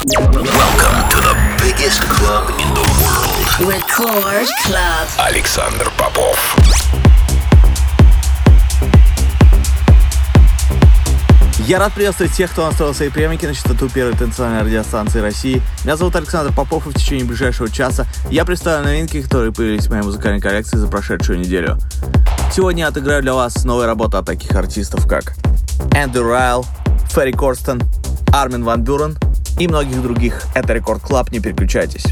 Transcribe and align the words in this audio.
Welcome 0.00 1.10
to 1.10 1.18
the 1.20 1.36
biggest 1.62 2.00
club 2.00 2.48
in 2.58 2.72
the 2.72 2.80
world. 3.02 3.70
Record 3.70 4.48
Club. 4.64 5.08
Александр 5.18 5.92
Попов. 5.98 6.56
Я 11.66 11.78
рад 11.78 11.92
приветствовать 11.92 12.32
тех, 12.32 12.50
кто 12.50 12.64
настроил 12.64 12.94
свои 12.94 13.10
приемники 13.10 13.44
на 13.44 13.54
частоту 13.54 13.90
первой 13.90 14.14
танцевальной 14.14 14.62
радиостанции 14.62 15.20
России. 15.20 15.60
Меня 15.84 15.98
зовут 15.98 16.16
Александр 16.16 16.50
Попов, 16.54 16.86
и 16.86 16.90
в 16.90 16.94
течение 16.94 17.26
ближайшего 17.26 17.68
часа 17.68 18.06
я 18.30 18.46
представлю 18.46 18.86
новинки, 18.86 19.20
которые 19.20 19.52
появились 19.52 19.86
в 19.86 19.90
моей 19.90 20.02
музыкальной 20.02 20.40
коллекции 20.40 20.78
за 20.78 20.88
прошедшую 20.88 21.40
неделю. 21.40 21.76
Сегодня 22.50 22.84
я 22.84 22.88
отыграю 22.88 23.20
для 23.20 23.34
вас 23.34 23.66
новые 23.66 23.86
работы 23.86 24.16
от 24.16 24.24
таких 24.24 24.52
артистов, 24.52 25.06
как 25.06 25.34
Эндрю 25.94 26.26
Райл, 26.26 26.64
Ферри 27.10 27.32
Корстен, 27.32 27.82
Армин 28.32 28.64
Ван 28.64 28.82
Бюрен 28.82 29.18
и 29.60 29.68
многих 29.68 30.02
других. 30.02 30.46
Это 30.54 30.72
Record 30.72 31.02
Club, 31.02 31.30
не 31.30 31.38
переключайтесь. 31.38 32.06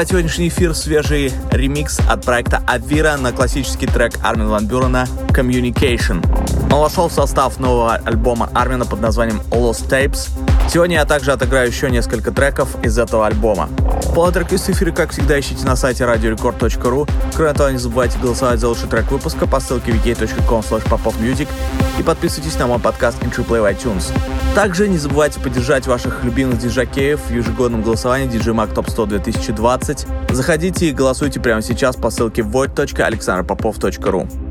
Открывает 0.00 0.28
сегодняшний 0.30 0.48
эфир 0.48 0.74
свежий 0.74 1.30
ремикс 1.50 2.00
от 2.08 2.24
проекта 2.24 2.62
Авира 2.66 3.18
на 3.18 3.32
классический 3.32 3.86
трек 3.86 4.14
Армин 4.24 4.48
Ван 4.48 4.66
Бюрена 4.66 5.06
«Communication». 5.28 6.24
Он 6.72 6.80
вошел 6.80 7.08
в 7.08 7.12
состав 7.12 7.60
нового 7.60 7.96
альбома 7.96 8.48
Армина 8.54 8.86
под 8.86 9.02
названием 9.02 9.42
Lost 9.50 9.90
Tapes. 9.90 10.30
Сегодня 10.72 10.96
я 10.96 11.04
также 11.04 11.32
отыграю 11.32 11.68
еще 11.68 11.90
несколько 11.90 12.32
треков 12.32 12.82
из 12.82 12.98
этого 12.98 13.26
альбома. 13.26 13.68
Полный 14.14 14.32
трек-лист 14.32 14.68
эфира, 14.68 14.90
как 14.90 15.12
всегда, 15.12 15.38
ищите 15.38 15.64
на 15.64 15.76
сайте 15.76 16.04
radiorecord.ru. 16.04 17.08
Кроме 17.36 17.52
того, 17.52 17.70
не 17.70 17.78
забывайте 17.78 18.18
голосовать 18.18 18.58
за 18.58 18.68
лучший 18.68 18.88
трек 18.88 19.10
выпуска 19.10 19.46
по 19.46 19.60
ссылке 19.60 19.92
wiki.com 19.92 20.60
popofmusic 20.60 21.48
и 21.98 22.02
подписывайтесь 22.02 22.58
на 22.58 22.66
мой 22.66 22.80
подкаст 22.80 23.22
Intro 23.22 23.46
Play 23.46 23.60
в 23.60 23.72
iTunes. 23.72 24.12
Также 24.54 24.88
не 24.88 24.98
забывайте 24.98 25.38
поддержать 25.38 25.86
ваших 25.86 26.24
любимых 26.24 26.58
диджакеев 26.58 27.20
в 27.20 27.30
ежегодном 27.30 27.82
голосовании 27.82 28.28
DJ 28.28 28.52
Mag 28.52 28.74
Top 28.74 28.90
100 28.90 29.06
2020. 29.06 30.06
Заходите 30.32 30.86
и 30.86 30.92
голосуйте 30.92 31.38
прямо 31.38 31.62
сейчас 31.62 31.94
по 31.94 32.10
ссылке 32.10 32.42
void.alexanderpopov.ru 32.42 34.49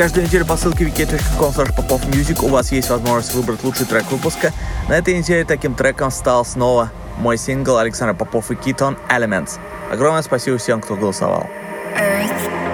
Каждую 0.00 0.24
неделю 0.24 0.46
по 0.46 0.56
ссылке 0.56 0.84
wiki.com 0.84 1.52
popofmusic 1.76 2.42
у 2.42 2.48
вас 2.48 2.72
есть 2.72 2.88
возможность 2.88 3.34
выбрать 3.34 3.62
лучший 3.62 3.84
трек 3.84 4.10
выпуска. 4.10 4.50
На 4.88 4.96
этой 4.96 5.18
неделе 5.18 5.44
таким 5.44 5.74
треком 5.74 6.10
стал 6.10 6.46
снова 6.46 6.90
мой 7.18 7.36
сингл 7.36 7.76
Александр 7.76 8.16
Попов 8.16 8.50
и 8.50 8.54
Китон 8.54 8.96
Elements. 9.10 9.58
Огромное 9.92 10.22
спасибо 10.22 10.56
всем, 10.56 10.80
кто 10.80 10.96
голосовал. 10.96 11.46
Earth. 11.98 12.69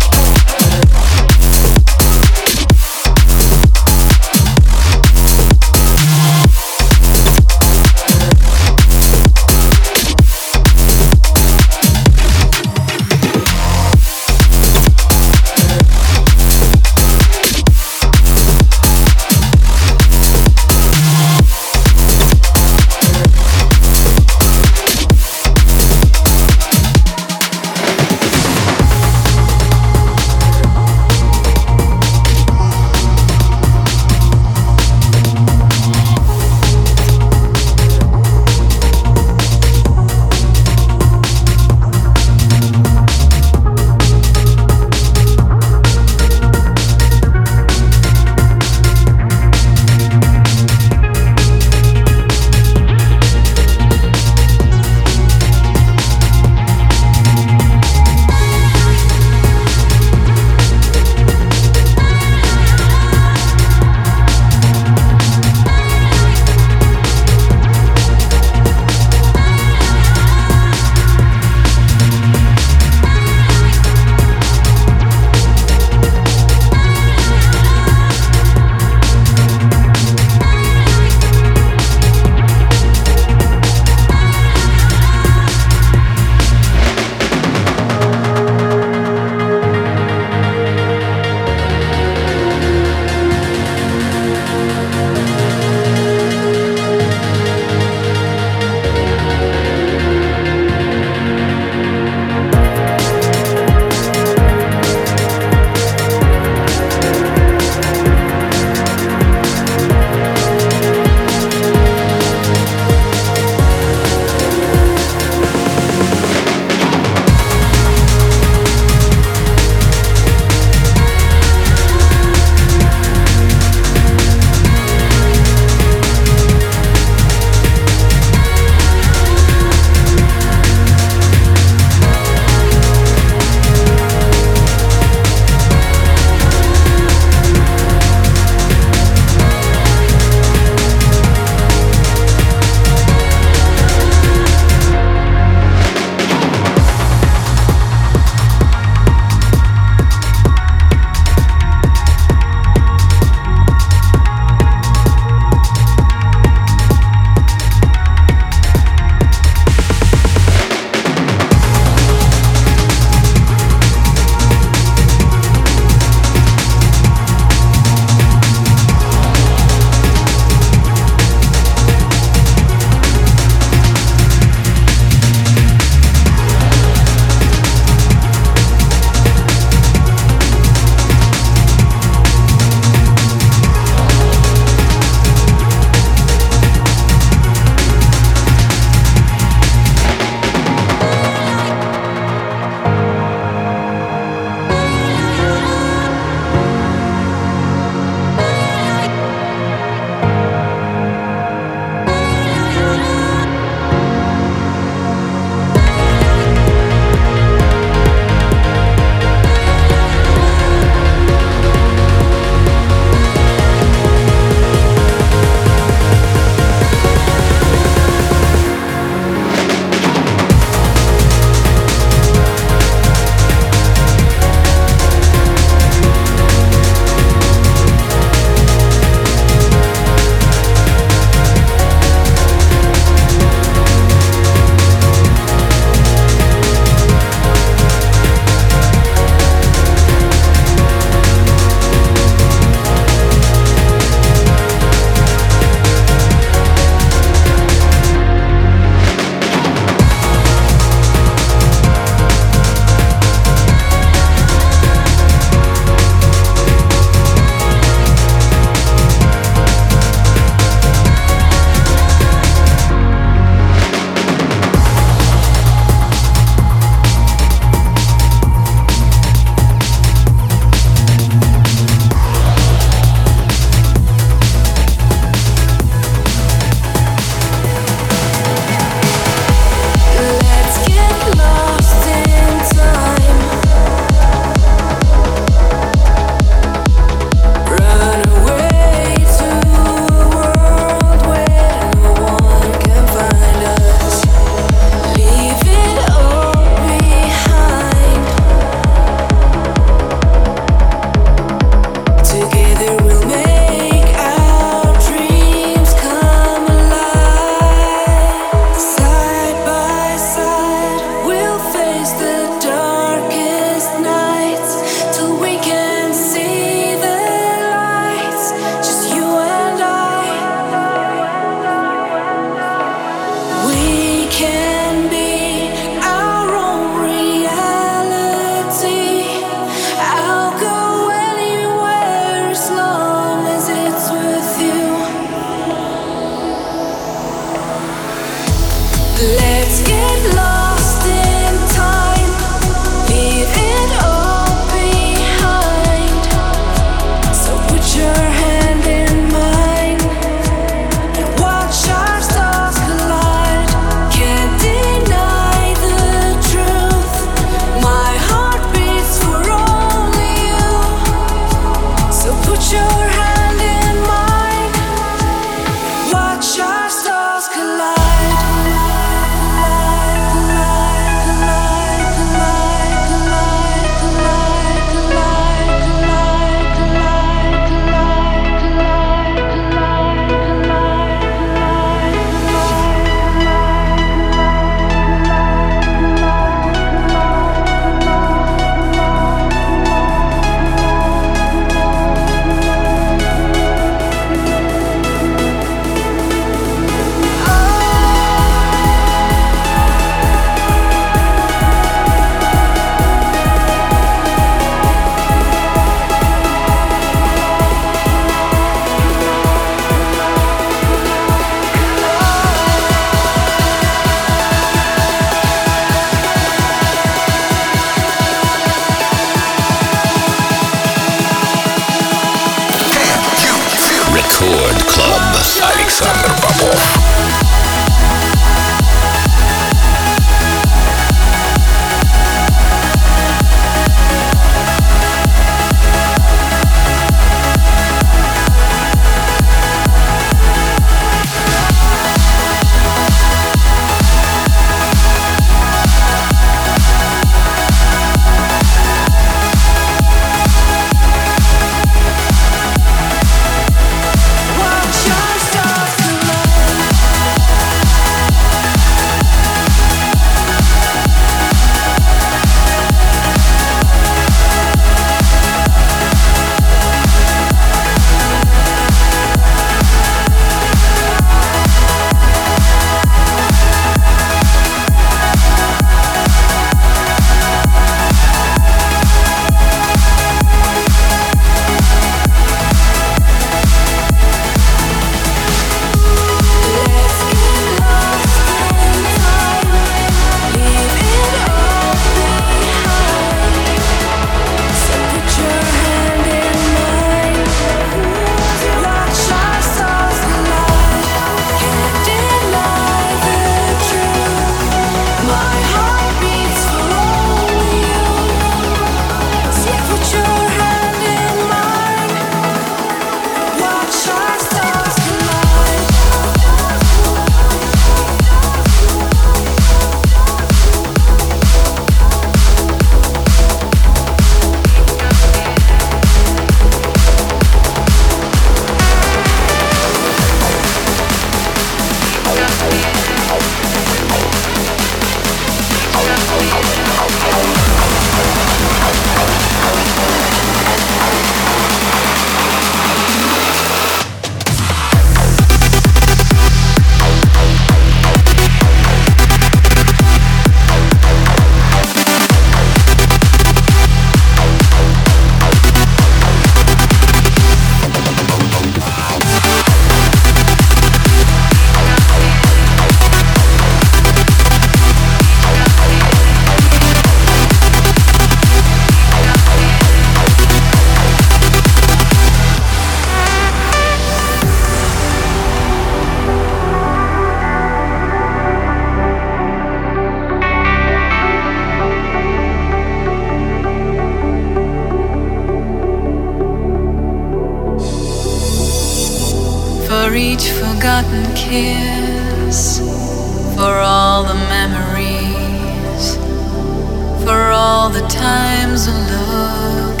times 598.28 598.88
a 598.88 598.96
look 599.14 600.00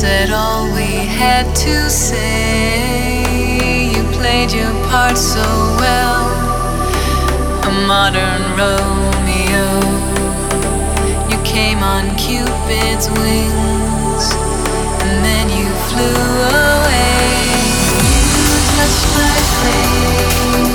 said 0.00 0.30
all 0.30 0.64
we 0.78 0.90
had 1.20 1.46
to 1.54 1.76
say. 1.88 3.22
You 3.94 4.02
played 4.18 4.50
your 4.60 4.74
part 4.90 5.16
so 5.16 5.46
well, 5.82 6.22
a 7.68 7.72
modern 7.92 8.42
Romeo. 8.60 9.68
You 11.30 11.38
came 11.54 11.80
on 11.94 12.04
Cupid's 12.24 13.06
wings, 13.20 14.24
and 15.04 15.14
then 15.26 15.46
you 15.58 15.68
flew 15.88 16.20
away. 16.74 17.42
You 18.08 18.54
touched 18.76 19.08
my 19.20 19.36
face. 19.62 20.71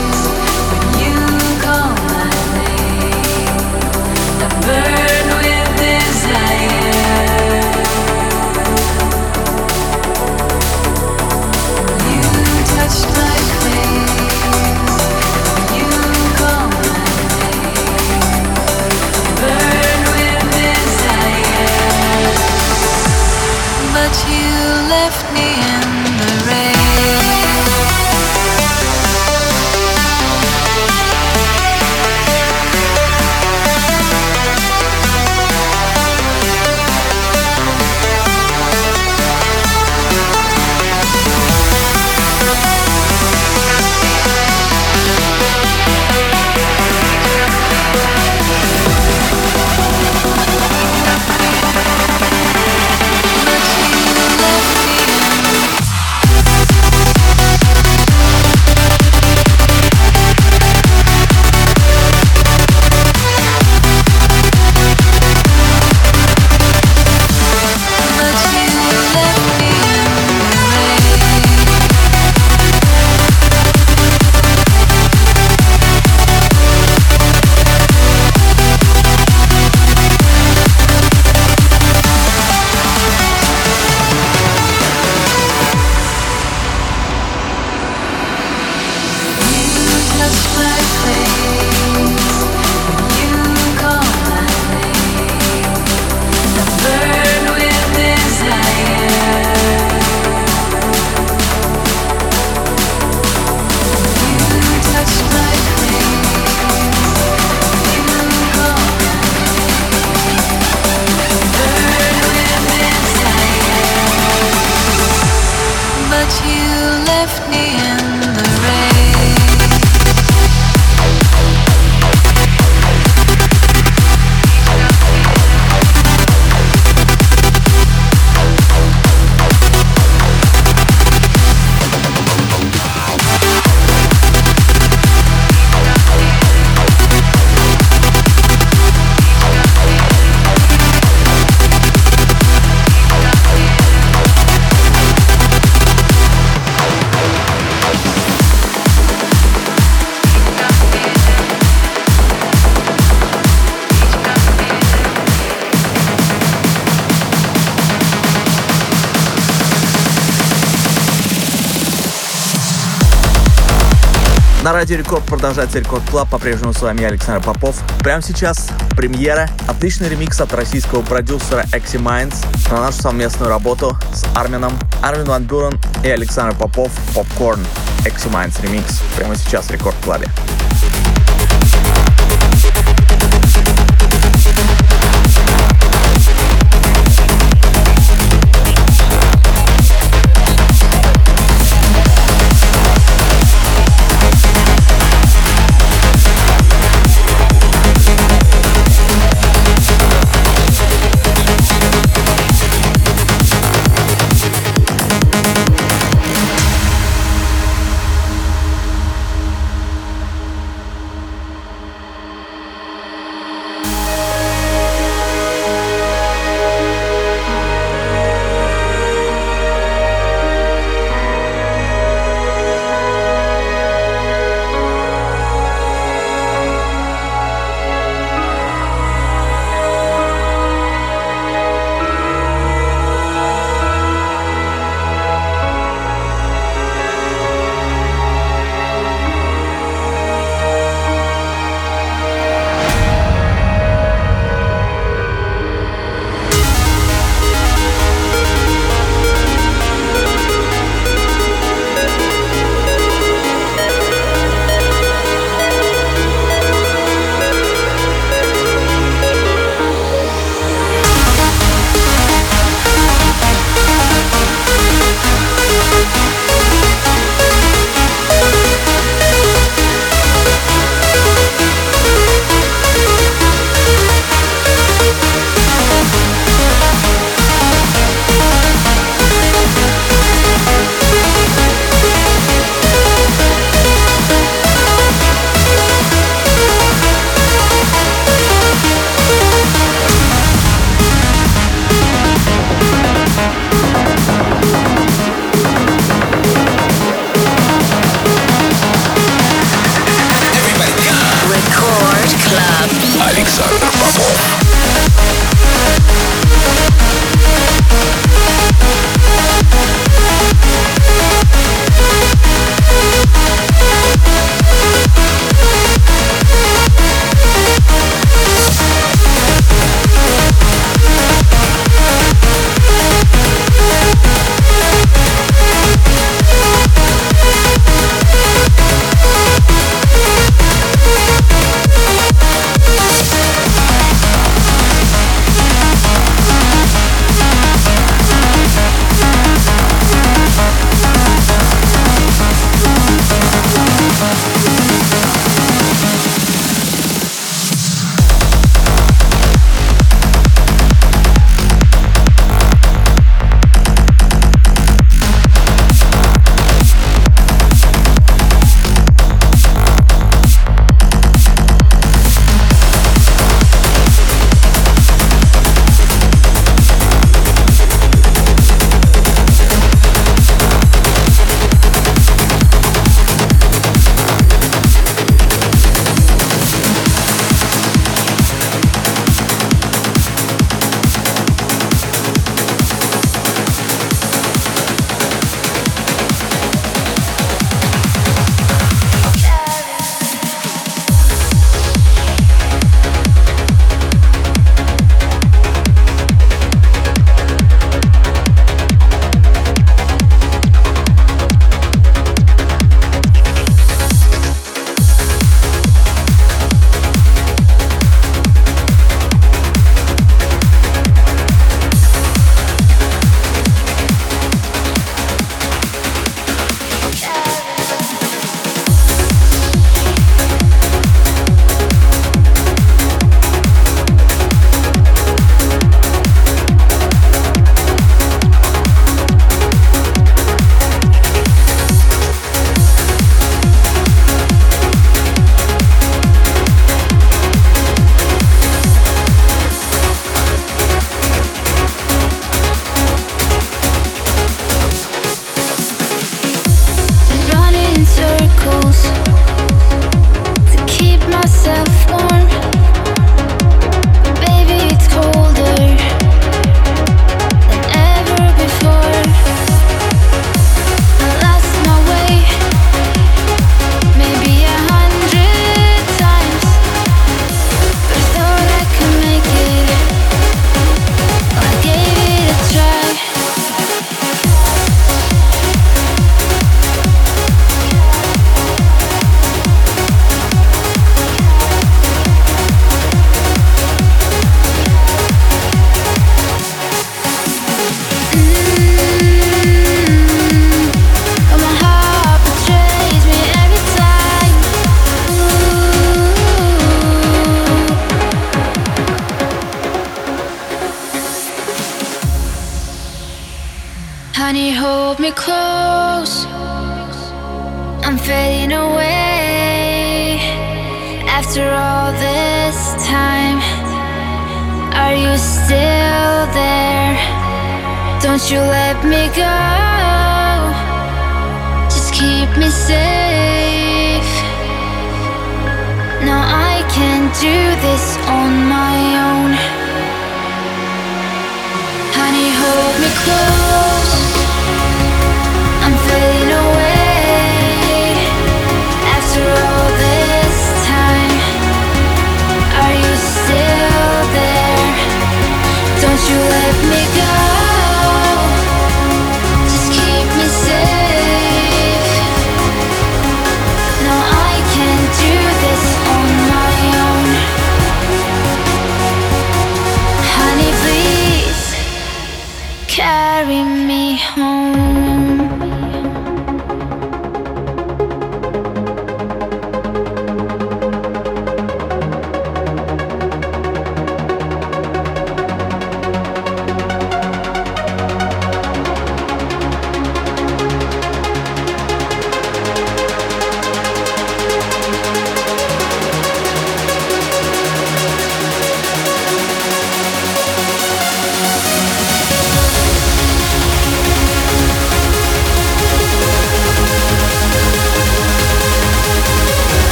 Радио 164.87 164.99
Рекорд 164.99 165.25
продолжается 165.25 165.79
Record 165.79 166.09
Club. 166.09 166.29
По-прежнему 166.29 166.71
с 166.71 166.81
вами 166.81 167.01
я, 167.01 167.07
Александр 167.09 167.43
Попов. 167.43 167.83
Прямо 167.99 168.21
сейчас 168.21 168.69
премьера. 168.91 169.49
Отличный 169.67 170.07
ремикс 170.07 170.39
от 170.39 170.53
российского 170.53 171.01
продюсера 171.01 171.63
Eximinds 171.73 172.37
на 172.71 172.79
нашу 172.79 173.01
совместную 173.01 173.49
работу 173.49 173.97
с 174.13 174.23
Армином. 174.33 174.71
Армин 175.01 175.25
Ван 175.25 175.43
Бюрен 175.43 175.77
и 176.05 176.07
Александр 176.07 176.55
Попов. 176.55 176.89
Popcorn. 177.13 177.59
Eximinds 178.05 178.61
ремикс. 178.61 179.01
Прямо 179.17 179.35
сейчас 179.35 179.65
в 179.65 179.71
Record 179.71 179.97
Club 180.05 180.21
е. 180.21 180.29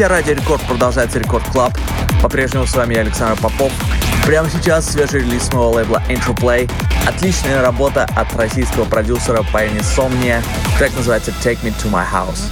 Частоте 0.00 0.06
Радио 0.06 0.34
Рекорд 0.34 0.62
продолжается 0.62 1.18
Record 1.18 1.44
Club. 1.50 1.76
По-прежнему 2.22 2.66
с 2.66 2.74
вами 2.74 2.94
я, 2.94 3.00
Александр 3.00 3.38
Попов. 3.40 3.70
Прямо 4.24 4.48
сейчас 4.48 4.90
свежий 4.90 5.20
релиз 5.20 5.52
моего 5.52 5.72
лейбла 5.72 6.02
Interplay. 6.08 6.70
Отличная 7.06 7.60
работа 7.60 8.08
от 8.16 8.34
российского 8.34 8.84
продюсера 8.84 9.42
по 9.52 9.64
имени 9.64 9.80
Somnia. 9.80 10.42
Трек 10.78 10.94
называется 10.96 11.32
Take 11.42 11.60
Me 11.62 11.74
To 11.82 11.90
My 11.90 12.04
House. 12.10 12.44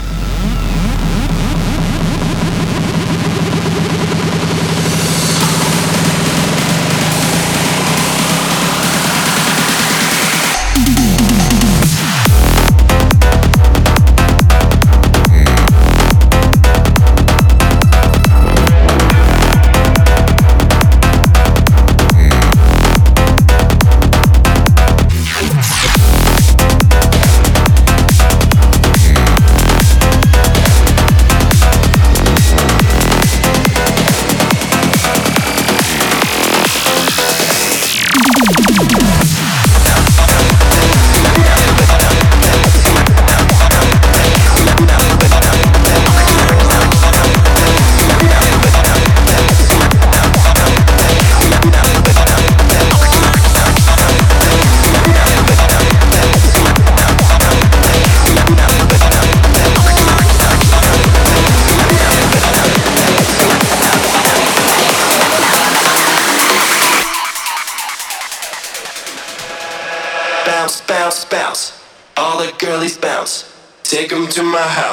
To 74.39 74.45
my 74.45 74.62
house, 74.62 74.88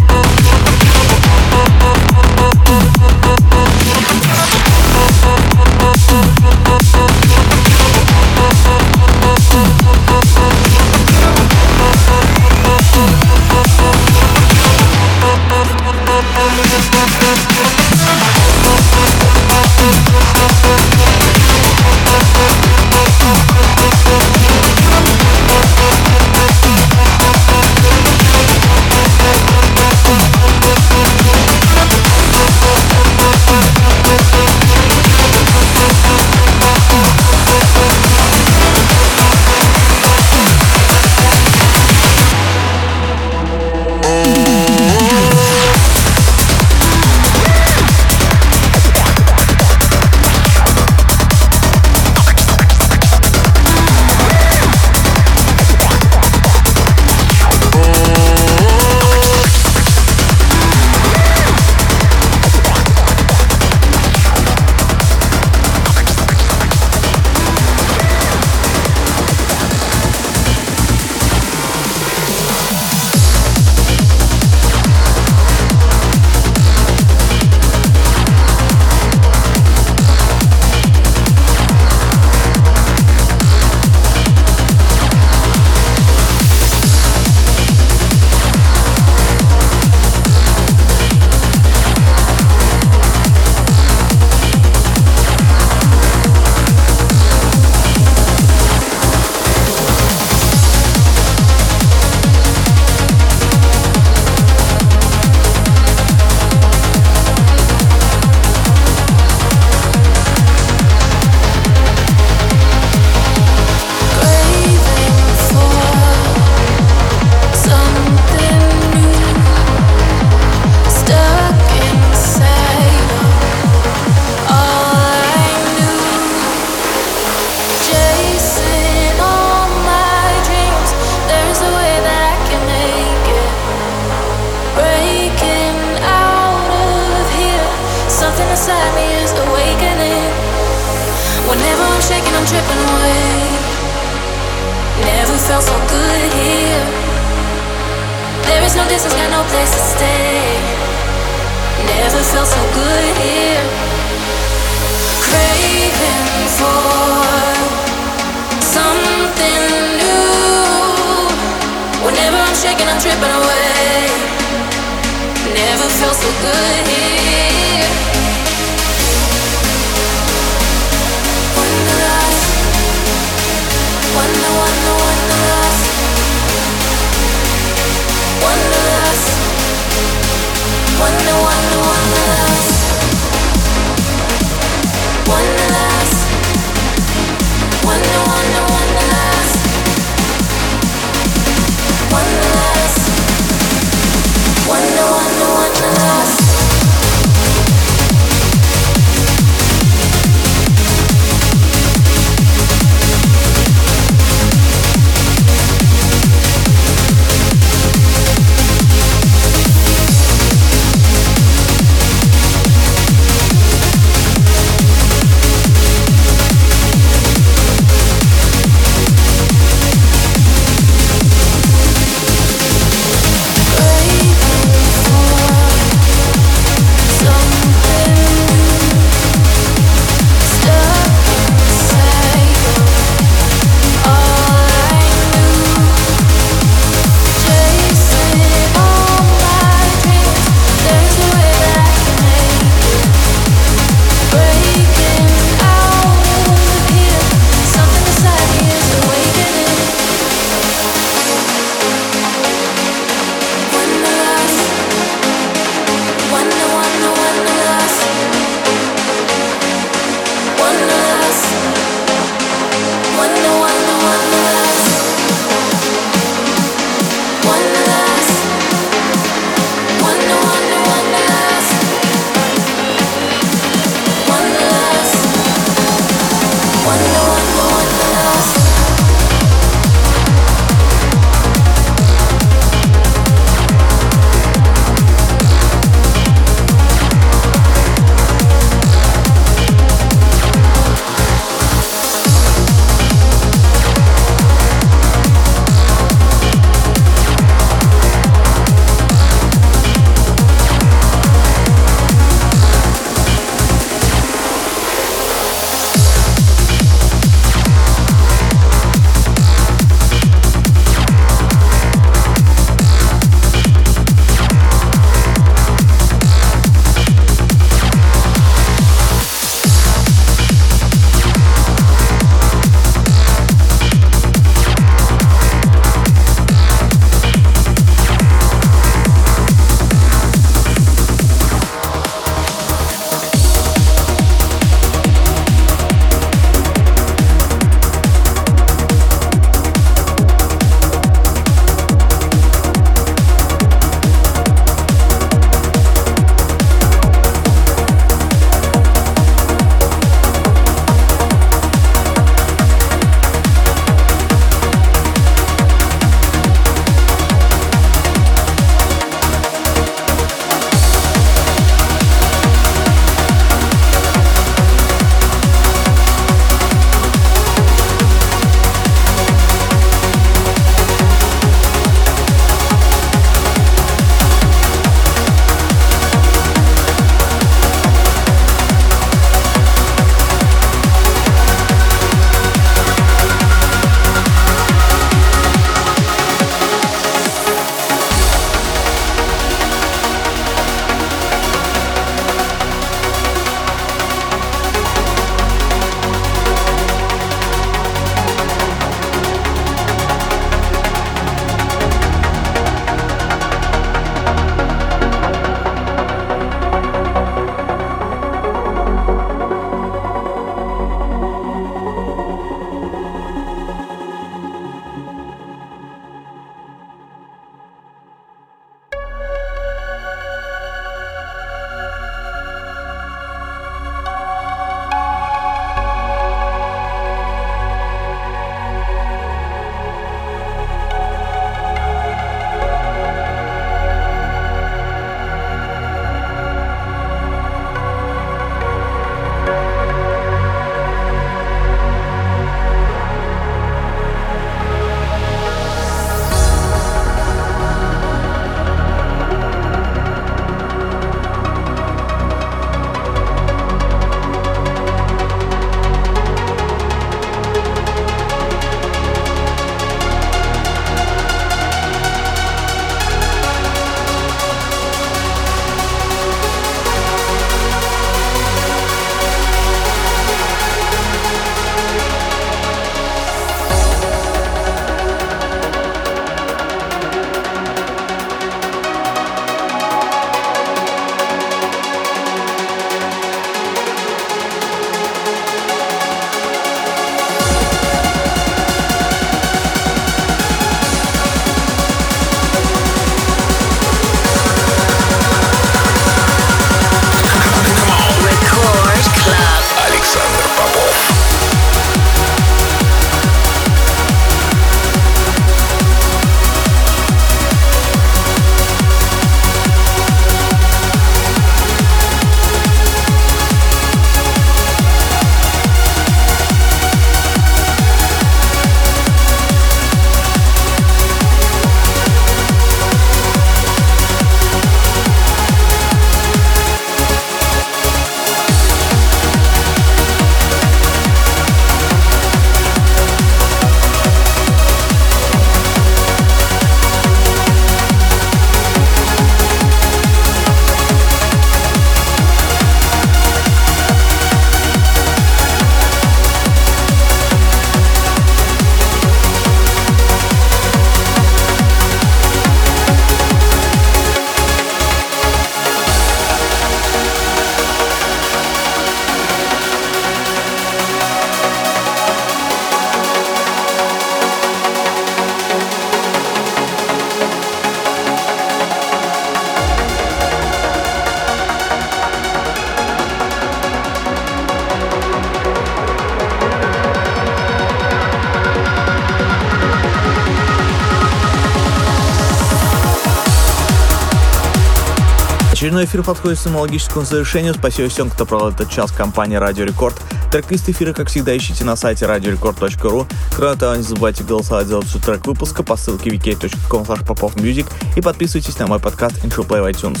Очередной 585.78 585.92
эфир 585.92 586.02
подходит 586.02 586.38
к 586.38 586.42
своему 586.42 586.58
логическому 586.58 587.04
завершению. 587.04 587.54
Спасибо 587.54 587.88
всем, 587.88 588.10
кто 588.10 588.26
провел 588.26 588.48
этот 588.48 588.68
час 588.68 588.90
в 588.90 588.96
компании 588.96 589.36
Радио 589.36 589.64
Рекорд. 589.64 589.94
Трек-лист 590.32 590.68
эфира, 590.68 590.92
как 590.92 591.06
всегда, 591.06 591.36
ищите 591.36 591.62
на 591.62 591.76
сайте 591.76 592.04
radiorecord.ru. 592.04 593.06
Кроме 593.36 593.56
того, 593.56 593.76
не 593.76 593.84
забывайте 593.84 594.24
голосовать 594.24 594.66
за 594.66 594.78
лучший 594.78 595.00
трек 595.00 595.24
выпуска 595.24 595.62
по 595.62 595.76
ссылке 595.76 596.10
wiki.com 596.10 596.82
popofmusic 596.82 597.66
и 597.96 598.00
подписывайтесь 598.00 598.58
на 598.58 598.66
мой 598.66 598.80
подкаст 598.80 599.24
Intro 599.24 599.46
Play 599.46 599.62
в 599.62 599.66
iTunes. 599.66 600.00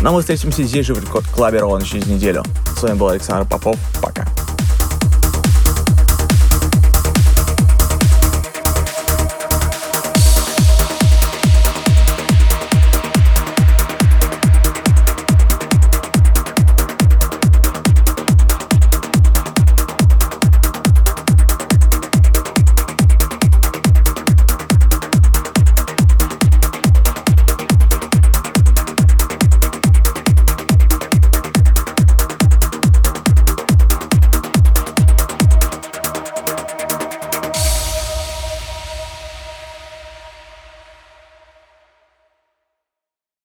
Но 0.00 0.14
мы 0.14 0.20
встретимся 0.20 0.62
здесь 0.62 0.86
же 0.86 0.94
в 0.94 0.98
Рекорд 0.98 1.26
Клабе 1.26 1.58
ровно 1.58 1.84
через 1.84 2.06
неделю. 2.06 2.42
С 2.74 2.82
вами 2.82 2.96
был 2.96 3.08
Александр 3.08 3.46
Попов. 3.46 3.76
Пока. 4.00 4.17